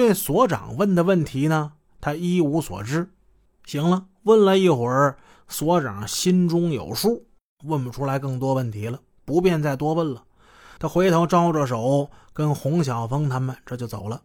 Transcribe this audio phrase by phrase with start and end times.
[0.00, 3.10] 对所长问的问题呢，他一无所知。
[3.66, 7.26] 行了，问了一会儿，所长心中有数，
[7.64, 10.24] 问不出来更多问题了，不便再多问了。
[10.78, 14.22] 他回头招着手，跟洪小峰他们这就走了。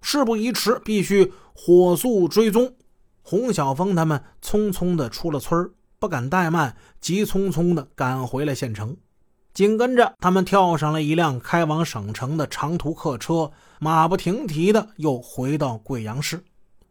[0.00, 2.74] 事不宜迟，必须火速追踪。
[3.22, 5.70] 洪小峰他们匆匆的出了村
[6.00, 8.96] 不敢怠慢，急匆匆的赶回了县城。
[9.54, 16.42] 紧跟着，他们跳上了一辆开往省城的长途客车，马不停蹄的又回到贵阳市。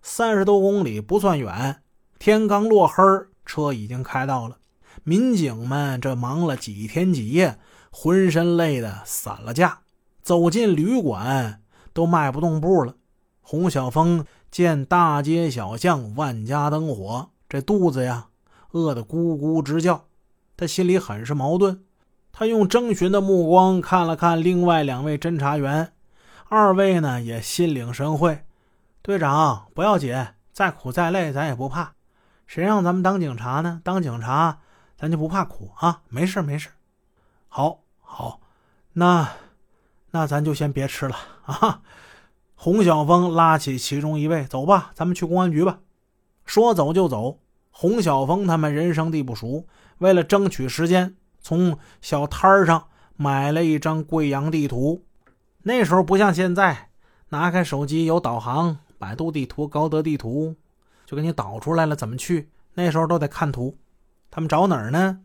[0.03, 1.81] 三十多公里不算远，
[2.19, 3.03] 天刚落黑
[3.47, 4.57] 车已经开到了。
[5.03, 7.57] 民警们这忙了几天几夜，
[7.91, 9.79] 浑身累得散了架，
[10.21, 12.93] 走进旅馆都迈不动步了。
[13.41, 18.27] 洪小峰见大街小巷万家灯火，这肚子呀
[18.73, 20.05] 饿得咕咕直叫，
[20.55, 21.83] 他心里很是矛盾。
[22.33, 25.93] 他用征询的目光看了看另外两位侦查员，
[26.47, 28.43] 二位呢也心领神会。
[29.01, 30.15] 队长不要紧，
[30.51, 31.93] 再苦再累咱也不怕。
[32.47, 33.81] 谁让咱们当警察呢？
[33.83, 34.59] 当警察
[34.97, 36.01] 咱就不怕苦啊！
[36.09, 36.69] 没事没事。
[37.47, 38.39] 好，好，
[38.93, 39.29] 那
[40.11, 41.81] 那咱就先别吃了啊。
[42.55, 45.79] 洪小峰拉起其中一位：“走吧，咱们去公安局吧。”
[46.45, 47.39] 说走就走。
[47.71, 49.65] 洪小峰他们人生地不熟，
[49.97, 55.03] 为了争取时间，从小摊儿上买了一张贵阳地图。
[55.63, 56.89] 那时候不像现在，
[57.29, 60.55] 拿开手机有导航，百度地图、高德地图
[61.05, 62.49] 就给你导出来了怎么去。
[62.73, 63.77] 那时候都得看图。
[64.29, 65.19] 他们找哪儿呢？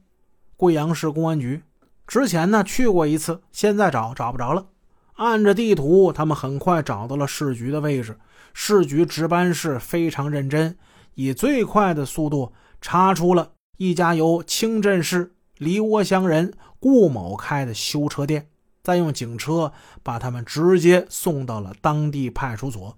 [0.56, 1.62] 贵阳市公安局。
[2.06, 4.67] 之前呢去过一次，现在找找不着了。
[5.14, 8.19] 按着地图，他们很快找到了市局的位置。
[8.53, 10.77] 市局值班室非常认真，
[11.14, 18.48] 以最快的速度查出了一家由清镇市梨窝乡人顾某开的修车店，
[18.82, 22.96] 再用警车把他们直接送到了当地派出所。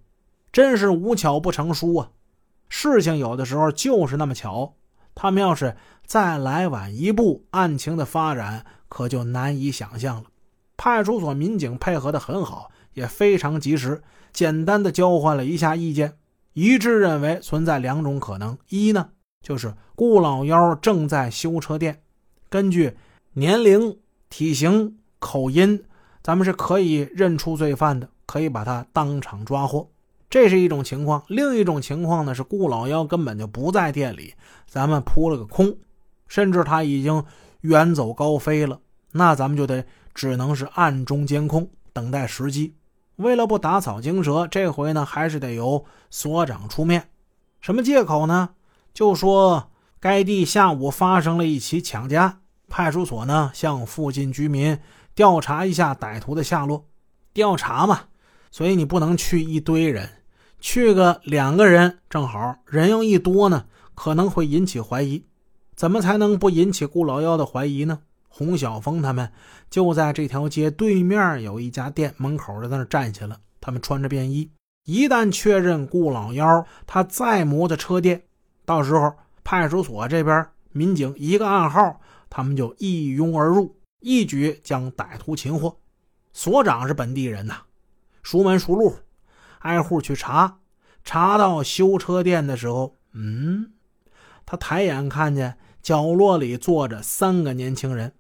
[0.53, 2.11] 真是无巧不成书啊！
[2.69, 4.75] 事情有的时候就是那么巧。
[5.15, 10.25] 他们要是再来晚一步，案情的发展可就难以想象了。
[10.77, 14.03] 派出所民警配合的很好，也非常及时。
[14.33, 16.19] 简单的交换了一下意见，
[16.53, 19.11] 一致认为存在两种可能：一呢，
[19.43, 22.03] 就是顾老幺正在修车店，
[22.49, 22.97] 根据
[23.33, 23.99] 年龄、
[24.31, 25.85] 体型、口音，
[26.23, 29.89] 咱们是可以认出罪犯的，可以把他当场抓获。
[30.31, 31.23] 这是一种情况。
[31.29, 34.35] 另一种情况呢，是顾老幺根本就不在店里，
[34.67, 35.77] 咱们扑了个空，
[36.27, 37.25] 甚至他已经
[37.63, 38.81] 远走高飞了。
[39.13, 39.85] 那咱们就得。
[40.15, 42.75] 只能是暗中监控，等待时机。
[43.15, 47.09] 为了不打草惊蛇，这回呢还是得由所长出面。
[47.61, 48.49] 什么借口呢？
[48.93, 49.68] 就说
[50.01, 52.35] 该地下午发生了一起抢劫，
[52.69, 54.79] 派出所呢向附近居民
[55.15, 56.87] 调查一下歹徒的下落。
[57.33, 58.03] 调查嘛，
[58.51, 60.09] 所以你不能去一堆人，
[60.61, 62.57] 去个两个人正好。
[62.67, 65.25] 人又一多呢，可能会引起怀疑。
[65.75, 68.01] 怎么才能不引起顾老幺的怀疑呢？
[68.29, 69.33] 洪小峰他们
[69.69, 73.41] 就在这条街对面有一家店门口，在那站下了。
[73.61, 74.51] 他们穿着便衣，
[74.85, 78.23] 一旦确认顾老幺他在摩的车店，
[78.65, 79.13] 到时候
[79.49, 85.75] 派出所这边民警一个暗号，他们就一拥而入，一举将歹徒擒获。
[86.35, 87.63] 所长是本地人呐，
[88.23, 88.95] 熟门熟路，
[89.61, 90.59] 挨户去查。
[91.03, 93.73] 查到修车店的时候，嗯，
[94.45, 98.13] 他抬眼看见角落里坐着三个年轻人。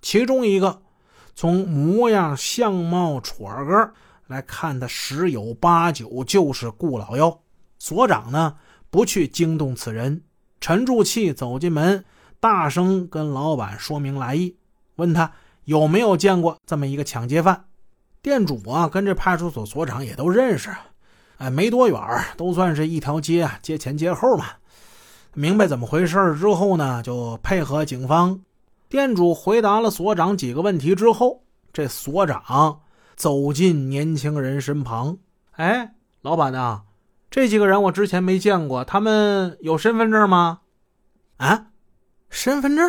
[0.00, 0.82] 其中一个，
[1.32, 3.92] 从模样、相貌、戳个
[4.26, 7.40] 来看，他十有八九就是顾老幺。
[7.78, 8.56] 所长呢，
[8.90, 10.22] 不去惊动此人，
[10.62, 12.04] 沉住气走进门，
[12.38, 14.54] 大声跟老板说明来意，
[14.94, 15.32] 问他
[15.64, 17.64] 有没有见过这么一个抢劫犯。
[18.22, 20.70] 店主啊，跟这派出所所长也都认识，
[21.38, 22.00] 哎，没多远，
[22.36, 24.46] 都算是一条街啊，街前街后嘛。
[25.34, 28.40] 明白怎么回事之后呢，就配合警方。
[28.88, 31.42] 店主回答了所长几个问题之后，
[31.72, 32.78] 这所长
[33.16, 35.18] 走进年轻人身旁。
[35.54, 36.82] 哎，老板呐，
[37.32, 40.60] 这几个人我之前没见过，他们有身份证吗？
[41.38, 41.68] 啊，
[42.28, 42.86] 身份证？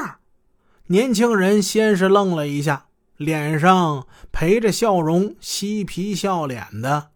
[0.87, 7.11] 年轻人先是愣了一下，脸上陪着笑容，嬉皮笑脸的。